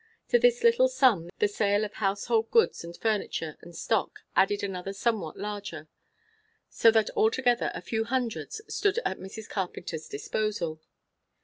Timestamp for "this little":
0.39-0.87